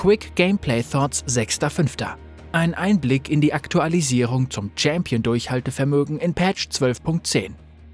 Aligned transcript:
Quick 0.00 0.34
Gameplay 0.34 0.82
Thoughts 0.82 1.22
6.5. 1.26 2.14
Ein 2.52 2.72
Einblick 2.72 3.28
in 3.28 3.42
die 3.42 3.52
Aktualisierung 3.52 4.48
zum 4.48 4.70
Champion-Durchhaltevermögen 4.74 6.18
in 6.18 6.32
Patch 6.32 6.68
12.10. 6.68 7.50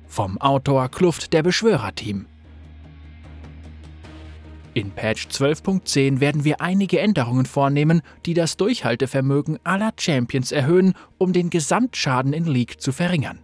Vom 0.06 0.40
Autor 0.40 0.88
Kluft 0.88 1.32
der 1.32 1.42
Beschwörer-Team. 1.42 2.27
In 4.74 4.92
Patch 4.92 5.27
12.10 5.27 6.21
werden 6.21 6.45
wir 6.45 6.61
einige 6.61 7.00
Änderungen 7.00 7.44
vornehmen, 7.44 8.03
die 8.24 8.34
das 8.34 8.56
Durchhaltevermögen 8.56 9.58
aller 9.64 9.92
Champions 9.98 10.52
erhöhen, 10.52 10.94
um 11.18 11.32
den 11.32 11.50
Gesamtschaden 11.50 12.32
in 12.32 12.44
League 12.44 12.80
zu 12.80 12.92
verringern. 12.92 13.40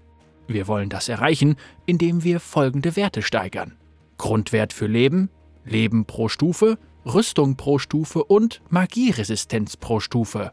Wir 0.47 0.69
wollen 0.69 0.89
das 0.89 1.09
erreichen, 1.09 1.57
indem 1.85 2.23
wir 2.23 2.39
folgende 2.39 2.95
Werte 2.95 3.23
steigern. 3.23 3.77
Grundwert 4.19 4.73
für 4.73 4.87
Leben, 4.87 5.31
Leben 5.65 6.05
pro 6.05 6.29
Stufe, 6.29 6.79
Rüstung 7.07 7.57
pro 7.57 7.79
Stufe 7.79 8.25
und 8.25 8.63
Magieresistenz 8.71 9.77
pro 9.77 10.01
Stufe. 10.01 10.53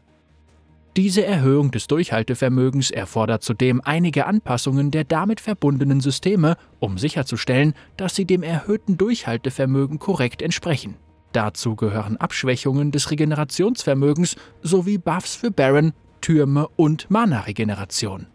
Diese 0.96 1.24
Erhöhung 1.24 1.70
des 1.70 1.86
Durchhaltevermögens 1.86 2.90
erfordert 2.90 3.44
zudem 3.44 3.80
einige 3.84 4.26
Anpassungen 4.26 4.90
der 4.90 5.04
damit 5.04 5.40
verbundenen 5.40 6.00
Systeme, 6.00 6.56
um 6.80 6.98
sicherzustellen, 6.98 7.74
dass 7.96 8.16
sie 8.16 8.24
dem 8.24 8.42
erhöhten 8.42 8.98
Durchhaltevermögen 8.98 10.00
korrekt 10.00 10.42
entsprechen. 10.42 10.96
Dazu 11.32 11.76
gehören 11.76 12.16
Abschwächungen 12.16 12.90
des 12.90 13.12
Regenerationsvermögens 13.12 14.34
sowie 14.62 14.98
Buffs 14.98 15.36
für 15.36 15.52
Baron, 15.52 15.92
Türme 16.20 16.66
und 16.74 17.08
Mana-Regeneration. 17.08 18.26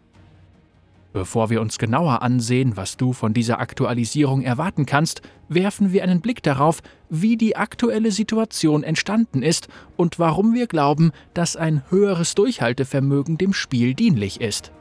Bevor 1.16 1.48
wir 1.48 1.62
uns 1.62 1.78
genauer 1.78 2.20
ansehen, 2.20 2.76
was 2.76 2.98
du 2.98 3.14
von 3.14 3.32
dieser 3.32 3.58
Aktualisierung 3.58 4.42
erwarten 4.42 4.84
kannst, 4.84 5.22
werfen 5.48 5.90
wir 5.90 6.02
einen 6.02 6.20
Blick 6.20 6.42
darauf, 6.42 6.82
wie 7.08 7.38
die 7.38 7.56
aktuelle 7.56 8.12
Situation 8.12 8.82
entstanden 8.82 9.42
ist 9.42 9.68
und 9.96 10.18
warum 10.18 10.52
wir 10.52 10.66
glauben, 10.66 11.12
dass 11.32 11.56
ein 11.56 11.82
höheres 11.88 12.34
Durchhaltevermögen 12.34 13.38
dem 13.38 13.54
Spiel 13.54 13.94
dienlich 13.94 14.42
ist. 14.42 14.72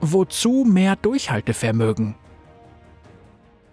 Wozu 0.00 0.64
mehr 0.64 0.94
Durchhaltevermögen? 0.94 2.14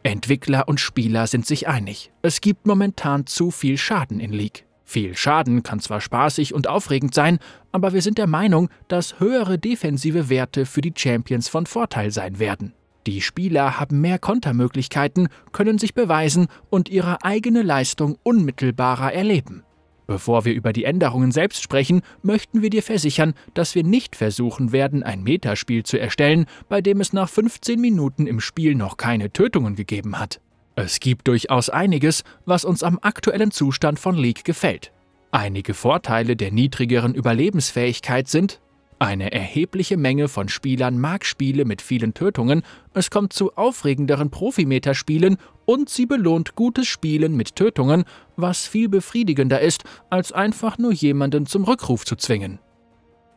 Entwickler 0.02 0.68
und 0.68 0.80
Spieler 0.80 1.28
sind 1.28 1.46
sich 1.46 1.68
einig. 1.68 2.12
Es 2.24 2.42
gibt 2.42 2.66
momentan 2.66 3.28
zu 3.28 3.52
viel 3.52 3.78
Schaden 3.78 4.20
in 4.20 4.34
League. 4.34 4.66
Viel 4.94 5.18
Schaden 5.18 5.64
kann 5.64 5.80
zwar 5.80 6.02
spaßig 6.02 6.54
und 6.54 6.68
aufregend 6.68 7.16
sein, 7.16 7.40
aber 7.72 7.94
wir 7.94 8.04
sind 8.04 8.20
der 8.20 8.28
Meinung, 8.28 8.70
dass 8.88 9.20
höhere 9.20 9.58
defensive 9.58 10.30
Werte 10.30 10.68
für 10.68 10.82
die 10.82 10.94
Champions 10.96 11.50
von 11.50 11.66
Vorteil 11.66 12.12
sein 12.12 12.38
werden. 12.38 12.74
Die 13.08 13.22
Spieler 13.22 13.80
haben 13.80 14.02
mehr 14.02 14.20
Kontermöglichkeiten, 14.20 15.30
können 15.52 15.80
sich 15.80 15.96
beweisen 15.96 16.46
und 16.70 16.90
ihre 16.90 17.24
eigene 17.24 17.64
Leistung 17.64 18.20
unmittelbarer 18.22 19.12
erleben. 19.12 19.64
Bevor 20.06 20.46
wir 20.46 20.54
über 20.54 20.74
die 20.74 20.84
Änderungen 20.84 21.32
selbst 21.32 21.64
sprechen, 21.64 22.04
möchten 22.22 22.62
wir 22.62 22.70
dir 22.70 22.84
versichern, 22.84 23.34
dass 23.56 23.74
wir 23.74 23.84
nicht 23.84 24.16
versuchen 24.16 24.74
werden, 24.74 25.02
ein 25.02 25.24
Metaspiel 25.24 25.82
zu 25.82 26.00
erstellen, 26.00 26.46
bei 26.70 26.82
dem 26.82 27.02
es 27.02 27.14
nach 27.14 27.30
15 27.30 27.82
Minuten 27.82 28.28
im 28.28 28.40
Spiel 28.40 28.76
noch 28.76 28.98
keine 28.98 29.34
Tötungen 29.34 29.74
gegeben 29.74 30.20
hat. 30.20 30.40
Es 30.76 31.00
gibt 31.00 31.28
durchaus 31.28 31.70
einiges, 31.70 32.24
was 32.46 32.66
uns 32.66 32.84
am 32.84 33.00
aktuellen 33.02 33.52
Zustand 33.52 34.00
von 34.00 34.16
League 34.16 34.44
gefällt. 34.44 34.92
Einige 35.32 35.74
Vorteile 35.74 36.36
der 36.36 36.52
niedrigeren 36.52 37.16
Überlebensfähigkeit 37.16 38.28
sind 38.28 38.60
eine 39.04 39.34
erhebliche 39.34 39.98
Menge 39.98 40.30
von 40.30 40.48
Spielern 40.48 40.98
mag 40.98 41.26
Spiele 41.26 41.66
mit 41.66 41.82
vielen 41.82 42.14
Tötungen, 42.14 42.62
es 42.94 43.10
kommt 43.10 43.34
zu 43.34 43.54
aufregenderen 43.56 44.30
Profimeterspielen 44.30 45.36
und 45.66 45.90
sie 45.90 46.06
belohnt 46.06 46.56
gutes 46.56 46.88
Spielen 46.88 47.36
mit 47.36 47.58
Tötungen, 47.58 48.06
was 48.38 48.66
viel 48.66 48.88
befriedigender 48.88 49.60
ist, 49.60 49.84
als 50.10 50.32
einfach 50.32 50.78
nur 50.78 50.94
jemanden 50.94 51.46
zum 51.48 51.66
Rückruf 51.66 52.06
zu 52.06 52.16
zwingen. 52.16 52.60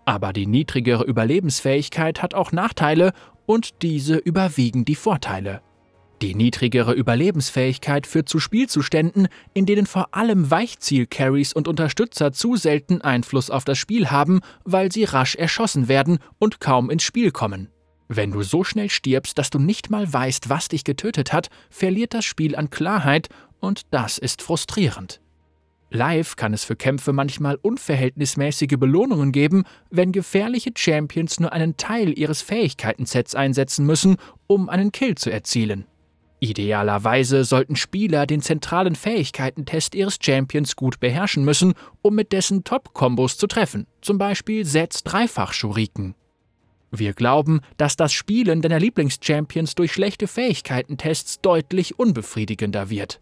Aber 0.04 0.32
die 0.32 0.46
niedrigere 0.46 1.02
Überlebensfähigkeit 1.02 2.22
hat 2.22 2.34
auch 2.34 2.52
Nachteile 2.52 3.12
und 3.44 3.82
diese 3.82 4.18
überwiegen 4.18 4.84
die 4.84 4.94
Vorteile. 4.94 5.62
Die 6.22 6.34
niedrigere 6.34 6.94
Überlebensfähigkeit 6.94 8.06
führt 8.06 8.28
zu 8.28 8.40
Spielzuständen, 8.40 9.28
in 9.52 9.66
denen 9.66 9.84
vor 9.84 10.14
allem 10.14 10.50
Weichziel-Carries 10.50 11.52
und 11.52 11.68
Unterstützer 11.68 12.32
zu 12.32 12.56
selten 12.56 13.02
Einfluss 13.02 13.50
auf 13.50 13.66
das 13.66 13.76
Spiel 13.76 14.10
haben, 14.10 14.40
weil 14.64 14.90
sie 14.90 15.04
rasch 15.04 15.34
erschossen 15.34 15.88
werden 15.88 16.18
und 16.38 16.58
kaum 16.58 16.88
ins 16.88 17.02
Spiel 17.02 17.32
kommen. 17.32 17.68
Wenn 18.08 18.30
du 18.30 18.42
so 18.42 18.64
schnell 18.64 18.88
stirbst, 18.88 19.36
dass 19.36 19.50
du 19.50 19.58
nicht 19.58 19.90
mal 19.90 20.10
weißt, 20.10 20.48
was 20.48 20.68
dich 20.68 20.84
getötet 20.84 21.34
hat, 21.34 21.48
verliert 21.68 22.14
das 22.14 22.24
Spiel 22.24 22.56
an 22.56 22.70
Klarheit 22.70 23.28
und 23.60 23.82
das 23.90 24.16
ist 24.16 24.40
frustrierend. 24.40 25.20
Live 25.90 26.36
kann 26.36 26.54
es 26.54 26.64
für 26.64 26.76
Kämpfe 26.76 27.12
manchmal 27.12 27.56
unverhältnismäßige 27.60 28.76
Belohnungen 28.78 29.32
geben, 29.32 29.64
wenn 29.90 30.12
gefährliche 30.12 30.70
Champions 30.76 31.40
nur 31.40 31.52
einen 31.52 31.76
Teil 31.76 32.18
ihres 32.18 32.42
Fähigkeitensets 32.42 33.34
einsetzen 33.34 33.84
müssen, 33.84 34.16
um 34.46 34.68
einen 34.68 34.92
Kill 34.92 35.14
zu 35.14 35.30
erzielen. 35.30 35.84
Idealerweise 36.38 37.44
sollten 37.44 37.76
Spieler 37.76 38.26
den 38.26 38.42
zentralen 38.42 38.94
Fähigkeitentest 38.94 39.94
ihres 39.94 40.18
Champions 40.20 40.76
gut 40.76 41.00
beherrschen 41.00 41.44
müssen, 41.44 41.74
um 42.02 42.14
mit 42.14 42.32
dessen 42.32 42.62
Top-Kombos 42.62 43.38
zu 43.38 43.46
treffen, 43.46 43.86
zum 44.02 44.18
Beispiel 44.18 44.64
Sets 44.66 45.02
Dreifach-Schuriken. 45.02 46.14
Wir 46.90 47.14
glauben, 47.14 47.60
dass 47.78 47.96
das 47.96 48.12
Spielen 48.12 48.62
deiner 48.62 48.78
Lieblingschampions 48.78 49.74
durch 49.74 49.92
schlechte 49.92 50.28
Fähigkeitentests 50.28 51.40
deutlich 51.40 51.98
unbefriedigender 51.98 52.90
wird. 52.90 53.20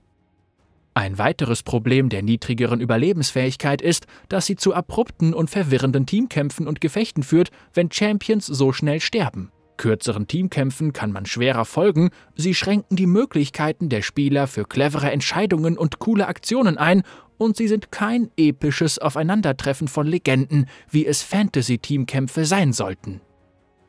Ein 0.92 1.18
weiteres 1.18 1.62
Problem 1.62 2.08
der 2.08 2.22
niedrigeren 2.22 2.80
Überlebensfähigkeit 2.80 3.82
ist, 3.82 4.06
dass 4.28 4.46
sie 4.46 4.54
zu 4.54 4.74
abrupten 4.74 5.34
und 5.34 5.50
verwirrenden 5.50 6.06
Teamkämpfen 6.06 6.68
und 6.68 6.80
Gefechten 6.80 7.24
führt, 7.24 7.50
wenn 7.72 7.90
Champions 7.90 8.46
so 8.46 8.72
schnell 8.72 9.00
sterben. 9.00 9.50
Kürzeren 9.76 10.26
Teamkämpfen 10.26 10.92
kann 10.92 11.12
man 11.12 11.26
schwerer 11.26 11.64
folgen, 11.64 12.10
sie 12.36 12.54
schränken 12.54 12.96
die 12.96 13.06
Möglichkeiten 13.06 13.88
der 13.88 14.02
Spieler 14.02 14.46
für 14.46 14.64
clevere 14.64 15.10
Entscheidungen 15.10 15.76
und 15.76 15.98
coole 15.98 16.26
Aktionen 16.28 16.78
ein, 16.78 17.02
und 17.36 17.56
sie 17.56 17.66
sind 17.66 17.90
kein 17.90 18.30
episches 18.36 18.98
Aufeinandertreffen 19.00 19.88
von 19.88 20.06
Legenden, 20.06 20.66
wie 20.88 21.04
es 21.04 21.22
Fantasy-Teamkämpfe 21.22 22.44
sein 22.44 22.72
sollten. 22.72 23.20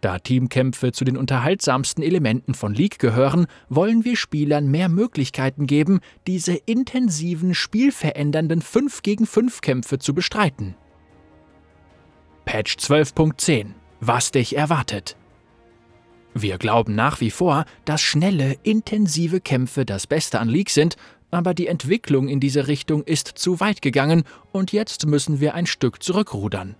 Da 0.02 0.20
Teamkämpfe 0.20 0.92
zu 0.92 1.06
den 1.06 1.16
unterhaltsamsten 1.16 2.04
Elementen 2.04 2.54
von 2.54 2.74
League 2.74 3.00
gehören, 3.00 3.48
wollen 3.70 4.04
wir 4.04 4.16
Spielern 4.16 4.70
mehr 4.70 4.90
Möglichkeiten 4.90 5.68
geben, 5.68 6.00
diese 6.28 6.56
intensiven, 6.56 7.54
spielverändernden 7.54 8.62
5 8.62 9.04
gegen 9.04 9.26
5 9.26 9.62
Kämpfe 9.62 10.00
zu 10.00 10.14
bestreiten. 10.14 10.76
Patch 12.46 12.78
12.10 12.78 13.68
Was 14.00 14.32
dich 14.32 14.56
erwartet 14.58 15.16
wir 16.38 16.58
glauben 16.58 16.96
nach 16.96 17.22
wie 17.22 17.32
vor, 17.32 17.64
dass 17.86 18.02
schnelle, 18.02 18.58
intensive 18.64 19.40
Kämpfe 19.40 19.86
das 19.86 20.06
Beste 20.06 20.38
an 20.40 20.50
League 20.50 20.70
sind, 20.70 20.98
aber 21.32 21.54
die 21.54 21.68
Entwicklung 21.68 22.28
in 22.28 22.42
diese 22.42 22.68
Richtung 22.68 23.06
ist 23.06 23.30
zu 23.36 23.62
weit 23.62 23.82
gegangen 23.82 24.26
und 24.52 24.74
jetzt 24.74 25.08
müssen 25.08 25.40
wir 25.40 25.56
ein 25.56 25.66
Stück 25.66 26.04
zurückrudern. 26.04 26.76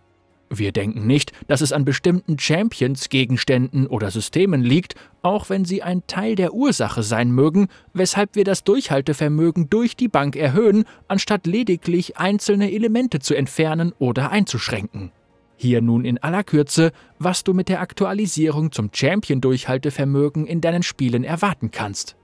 Wir 0.50 0.74
denken 0.74 1.08
nicht, 1.08 1.32
dass 1.48 1.62
es 1.62 1.72
an 1.72 1.86
bestimmten 1.86 2.38
Champions, 2.38 3.08
Gegenständen 3.08 3.88
oder 3.88 4.12
Systemen 4.12 4.62
liegt, 4.62 4.96
auch 5.22 5.50
wenn 5.50 5.64
sie 5.64 5.82
ein 5.82 6.06
Teil 6.06 6.36
der 6.36 6.54
Ursache 6.54 7.02
sein 7.02 7.32
mögen, 7.32 7.70
weshalb 7.94 8.36
wir 8.36 8.44
das 8.44 8.66
Durchhaltevermögen 8.66 9.70
durch 9.70 9.96
die 9.96 10.10
Bank 10.10 10.36
erhöhen, 10.36 10.84
anstatt 11.08 11.48
lediglich 11.48 12.18
einzelne 12.18 12.74
Elemente 12.74 13.20
zu 13.20 13.36
entfernen 13.36 13.94
oder 14.00 14.32
einzuschränken. 14.32 15.14
Hier 15.58 15.82
nun 15.82 16.06
in 16.06 16.18
aller 16.18 16.44
Kürze, 16.44 16.92
was 17.18 17.44
du 17.44 17.54
mit 17.54 17.70
der 17.70 17.82
Aktualisierung 17.82 18.72
zum 18.72 18.90
Champion-Durchhaltevermögen 18.94 20.46
in 20.46 20.62
deinen 20.62 20.84
Spielen 20.84 21.24
erwarten 21.24 21.72
kannst. 21.72 22.16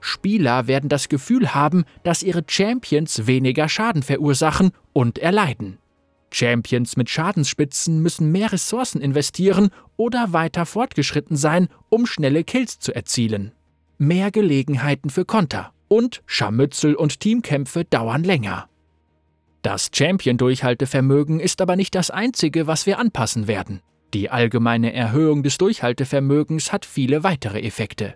Spieler 0.00 0.66
werden 0.66 0.88
das 0.88 1.08
Gefühl 1.08 1.54
haben, 1.54 1.84
dass 2.02 2.24
ihre 2.24 2.42
Champions 2.46 3.26
weniger 3.26 3.68
Schaden 3.68 4.02
verursachen 4.02 4.72
und 4.92 5.18
erleiden. 5.18 5.78
Champions 6.32 6.96
mit 6.96 7.08
Schadensspitzen 7.08 8.00
müssen 8.02 8.32
mehr 8.32 8.52
Ressourcen 8.52 9.00
investieren 9.00 9.70
oder 9.96 10.32
weiter 10.32 10.66
fortgeschritten 10.66 11.36
sein, 11.36 11.68
um 11.88 12.06
schnelle 12.06 12.42
Kills 12.42 12.80
zu 12.80 12.94
erzielen. 12.94 13.52
Mehr 13.98 14.30
Gelegenheiten 14.30 15.10
für 15.10 15.24
Konter 15.24 15.72
und 15.88 16.22
Scharmützel 16.26 16.94
und 16.94 17.20
Teamkämpfe 17.20 17.84
dauern 17.84 18.24
länger. 18.24 18.68
Das 19.62 19.90
Champion-Durchhaltevermögen 19.94 21.38
ist 21.38 21.60
aber 21.60 21.76
nicht 21.76 21.94
das 21.94 22.10
einzige, 22.10 22.66
was 22.66 22.84
wir 22.84 22.98
anpassen 22.98 23.46
werden. 23.46 23.80
Die 24.12 24.28
allgemeine 24.28 24.92
Erhöhung 24.92 25.44
des 25.44 25.56
Durchhaltevermögens 25.56 26.72
hat 26.72 26.84
viele 26.84 27.22
weitere 27.22 27.60
Effekte. 27.60 28.14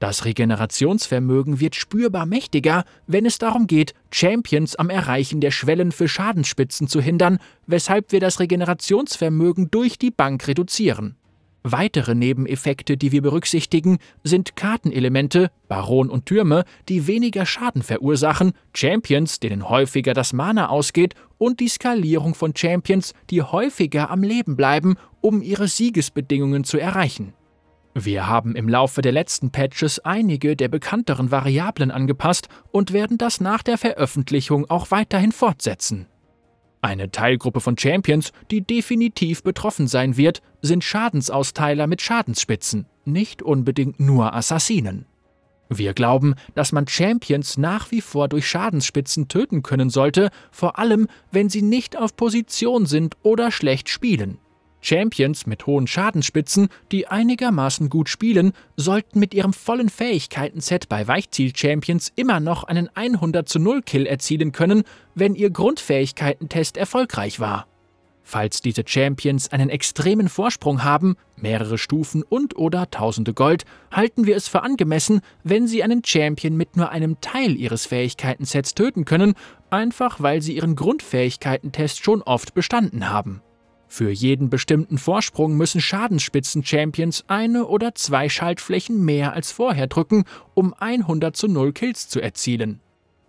Das 0.00 0.24
Regenerationsvermögen 0.24 1.60
wird 1.60 1.76
spürbar 1.76 2.26
mächtiger, 2.26 2.84
wenn 3.06 3.26
es 3.26 3.38
darum 3.38 3.68
geht, 3.68 3.94
Champions 4.10 4.74
am 4.74 4.90
Erreichen 4.90 5.40
der 5.40 5.52
Schwellen 5.52 5.92
für 5.92 6.08
Schadensspitzen 6.08 6.88
zu 6.88 7.00
hindern, 7.00 7.38
weshalb 7.66 8.10
wir 8.10 8.20
das 8.20 8.40
Regenerationsvermögen 8.40 9.70
durch 9.70 9.98
die 9.98 10.10
Bank 10.10 10.48
reduzieren. 10.48 11.16
Weitere 11.70 12.14
Nebeneffekte, 12.14 12.96
die 12.96 13.12
wir 13.12 13.20
berücksichtigen, 13.20 13.98
sind 14.24 14.56
Kartenelemente, 14.56 15.50
Baron 15.68 16.08
und 16.08 16.24
Türme, 16.24 16.64
die 16.88 17.06
weniger 17.06 17.44
Schaden 17.44 17.82
verursachen, 17.82 18.52
Champions, 18.72 19.38
denen 19.38 19.68
häufiger 19.68 20.14
das 20.14 20.32
Mana 20.32 20.70
ausgeht, 20.70 21.14
und 21.36 21.60
die 21.60 21.68
Skalierung 21.68 22.34
von 22.34 22.56
Champions, 22.56 23.12
die 23.28 23.42
häufiger 23.42 24.08
am 24.08 24.22
Leben 24.22 24.56
bleiben, 24.56 24.96
um 25.20 25.42
ihre 25.42 25.68
Siegesbedingungen 25.68 26.64
zu 26.64 26.78
erreichen. 26.78 27.34
Wir 27.94 28.28
haben 28.28 28.56
im 28.56 28.68
Laufe 28.68 29.02
der 29.02 29.12
letzten 29.12 29.50
Patches 29.50 29.98
einige 29.98 30.56
der 30.56 30.68
bekannteren 30.68 31.30
Variablen 31.30 31.90
angepasst 31.90 32.48
und 32.70 32.94
werden 32.94 33.18
das 33.18 33.42
nach 33.42 33.62
der 33.62 33.76
Veröffentlichung 33.76 34.70
auch 34.70 34.90
weiterhin 34.90 35.32
fortsetzen. 35.32 36.06
Eine 36.80 37.10
Teilgruppe 37.10 37.60
von 37.60 37.76
Champions, 37.76 38.32
die 38.50 38.60
definitiv 38.60 39.42
betroffen 39.42 39.88
sein 39.88 40.16
wird, 40.16 40.42
sind 40.62 40.84
Schadensausteiler 40.84 41.86
mit 41.86 42.02
Schadensspitzen, 42.02 42.86
nicht 43.04 43.42
unbedingt 43.42 43.98
nur 43.98 44.34
Assassinen. 44.34 45.06
Wir 45.68 45.92
glauben, 45.92 46.34
dass 46.54 46.72
man 46.72 46.88
Champions 46.88 47.58
nach 47.58 47.90
wie 47.90 48.00
vor 48.00 48.28
durch 48.28 48.48
Schadensspitzen 48.48 49.28
töten 49.28 49.62
können 49.62 49.90
sollte, 49.90 50.30
vor 50.50 50.78
allem 50.78 51.08
wenn 51.30 51.50
sie 51.50 51.62
nicht 51.62 51.96
auf 51.96 52.16
Position 52.16 52.86
sind 52.86 53.16
oder 53.22 53.50
schlecht 53.50 53.88
spielen. 53.88 54.38
Champions 54.80 55.46
mit 55.46 55.66
hohen 55.66 55.86
Schadensspitzen, 55.86 56.68
die 56.92 57.06
einigermaßen 57.06 57.88
gut 57.88 58.08
spielen, 58.08 58.52
sollten 58.76 59.18
mit 59.18 59.34
ihrem 59.34 59.52
vollen 59.52 59.88
Fähigkeiten-Set 59.88 60.88
bei 60.88 61.06
Weichziel-Champions 61.06 62.12
immer 62.16 62.40
noch 62.40 62.64
einen 62.64 62.88
100 62.94 63.48
zu 63.48 63.58
0 63.58 63.82
Kill 63.82 64.06
erzielen 64.06 64.52
können, 64.52 64.84
wenn 65.14 65.34
ihr 65.34 65.50
Grundfähigkeitentest 65.50 66.76
erfolgreich 66.76 67.40
war. 67.40 67.66
Falls 68.30 68.60
diese 68.60 68.82
Champions 68.84 69.52
einen 69.52 69.70
extremen 69.70 70.28
Vorsprung 70.28 70.84
haben, 70.84 71.16
mehrere 71.36 71.78
Stufen 71.78 72.22
und 72.22 72.58
oder 72.58 72.90
tausende 72.90 73.32
Gold, 73.32 73.64
halten 73.90 74.26
wir 74.26 74.36
es 74.36 74.48
für 74.48 74.62
angemessen, 74.62 75.22
wenn 75.44 75.66
sie 75.66 75.82
einen 75.82 76.04
Champion 76.04 76.54
mit 76.54 76.76
nur 76.76 76.90
einem 76.90 77.22
Teil 77.22 77.56
ihres 77.56 77.86
Fähigkeitensets 77.86 78.74
töten 78.74 79.06
können, 79.06 79.32
einfach 79.70 80.20
weil 80.20 80.42
sie 80.42 80.56
ihren 80.56 80.76
Grundfähigkeitentest 80.76 82.04
schon 82.04 82.20
oft 82.20 82.52
bestanden 82.52 83.08
haben. 83.08 83.40
Für 83.88 84.10
jeden 84.10 84.50
bestimmten 84.50 84.98
Vorsprung 84.98 85.56
müssen 85.56 85.80
Schadensspitzen-Champions 85.80 87.24
eine 87.26 87.66
oder 87.66 87.94
zwei 87.94 88.28
Schaltflächen 88.28 89.02
mehr 89.04 89.32
als 89.32 89.50
vorher 89.50 89.86
drücken, 89.86 90.24
um 90.54 90.74
100 90.74 91.34
zu 91.34 91.48
0 91.48 91.72
Kills 91.72 92.08
zu 92.08 92.20
erzielen. 92.20 92.80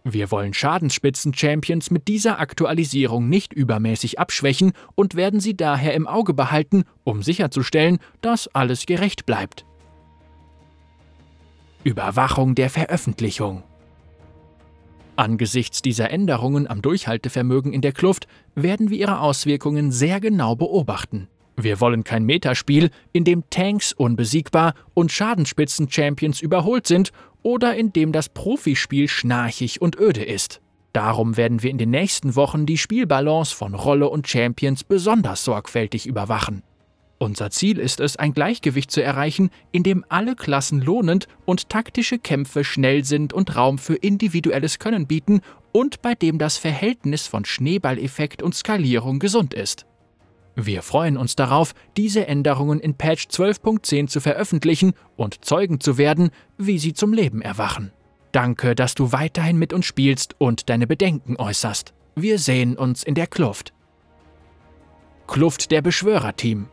Wir 0.03 0.31
wollen 0.31 0.53
Schadensspitzen-Champions 0.53 1.91
mit 1.91 2.07
dieser 2.07 2.39
Aktualisierung 2.39 3.29
nicht 3.29 3.53
übermäßig 3.53 4.19
abschwächen 4.19 4.73
und 4.95 5.15
werden 5.15 5.39
sie 5.39 5.55
daher 5.55 5.93
im 5.93 6.07
Auge 6.07 6.33
behalten, 6.33 6.83
um 7.03 7.23
sicherzustellen, 7.23 7.99
dass 8.21 8.47
alles 8.49 8.85
gerecht 8.85 9.25
bleibt. 9.25 9.65
Überwachung 11.83 12.55
der 12.55 12.69
Veröffentlichung 12.69 13.63
Angesichts 15.19 15.81
dieser 15.81 16.11
Änderungen 16.11 16.65
am 16.65 16.81
Durchhaltevermögen 16.81 17.73
in 17.73 17.81
der 17.81 17.91
Kluft 17.91 18.25
werden 18.55 18.89
wir 18.89 18.97
ihre 18.97 19.19
Auswirkungen 19.19 19.91
sehr 19.91 20.21
genau 20.21 20.55
beobachten. 20.55 21.27
Wir 21.57 21.81
wollen 21.81 22.05
kein 22.05 22.23
Metaspiel, 22.23 22.89
in 23.11 23.25
dem 23.25 23.43
Tanks 23.49 23.91
unbesiegbar 23.91 24.75
und 24.93 25.11
Schadenspitzen-Champions 25.11 26.39
überholt 26.39 26.87
sind 26.87 27.11
oder 27.43 27.75
in 27.75 27.91
dem 27.91 28.13
das 28.13 28.29
Profispiel 28.29 29.09
schnarchig 29.09 29.81
und 29.81 29.99
öde 29.99 30.23
ist. 30.23 30.61
Darum 30.93 31.35
werden 31.35 31.63
wir 31.63 31.69
in 31.69 31.77
den 31.77 31.89
nächsten 31.89 32.37
Wochen 32.37 32.65
die 32.65 32.77
Spielbalance 32.77 33.53
von 33.53 33.75
Rolle 33.75 34.07
und 34.07 34.25
Champions 34.25 34.85
besonders 34.85 35.43
sorgfältig 35.43 36.05
überwachen. 36.05 36.63
Unser 37.21 37.49
Ziel 37.51 37.79
ist 37.79 37.99
es, 37.99 38.15
ein 38.15 38.33
Gleichgewicht 38.33 38.89
zu 38.89 39.03
erreichen, 39.03 39.49
in 39.73 39.83
dem 39.83 40.05
alle 40.07 40.37
Klassen 40.37 40.79
lohnend 40.79 41.27
und 41.45 41.67
taktische 41.67 42.17
Kämpfe 42.17 42.63
schnell 42.63 43.03
sind 43.03 43.33
und 43.33 43.57
Raum 43.57 43.77
für 43.77 43.95
individuelles 43.95 44.79
Können 44.79 45.05
bieten 45.05 45.41
und 45.73 46.01
bei 46.01 46.15
dem 46.15 46.37
das 46.37 46.57
Verhältnis 46.57 47.27
von 47.27 47.43
Schneeballeffekt 47.43 48.41
und 48.41 48.55
Skalierung 48.55 49.19
gesund 49.19 49.53
ist. 49.53 49.85
Wir 50.55 50.81
freuen 50.81 51.17
uns 51.17 51.35
darauf, 51.35 51.73
diese 51.97 52.25
Änderungen 52.25 52.79
in 52.79 52.95
Patch 52.95 53.27
12.10 53.27 54.07
zu 54.07 54.21
veröffentlichen 54.21 54.93
und 55.17 55.43
Zeugen 55.43 55.81
zu 55.81 55.97
werden, 55.97 56.31
wie 56.57 56.79
sie 56.79 56.93
zum 56.93 57.11
Leben 57.11 57.41
erwachen. 57.41 57.91
Danke, 58.31 58.75
dass 58.75 58.95
du 58.95 59.11
weiterhin 59.11 59.57
mit 59.57 59.73
uns 59.73 59.85
spielst 59.85 60.35
und 60.37 60.69
deine 60.69 60.87
Bedenken 60.87 61.35
äußerst. 61.35 61.93
Wir 62.15 62.39
sehen 62.39 62.77
uns 62.77 63.03
in 63.03 63.15
der 63.15 63.27
Kluft. 63.27 63.73
Kluft 65.27 65.71
der 65.71 65.81
Beschwörerteam 65.81 66.67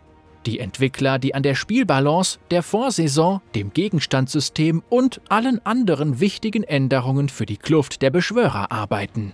die 0.46 0.60
Entwickler, 0.60 1.18
die 1.18 1.34
an 1.34 1.42
der 1.42 1.54
Spielbalance, 1.54 2.38
der 2.50 2.62
Vorsaison, 2.62 3.40
dem 3.54 3.72
Gegenstandssystem 3.72 4.82
und 4.88 5.20
allen 5.28 5.64
anderen 5.66 6.20
wichtigen 6.20 6.62
Änderungen 6.62 7.28
für 7.28 7.46
die 7.46 7.56
Kluft 7.56 8.02
der 8.02 8.10
Beschwörer 8.10 8.72
arbeiten. 8.72 9.32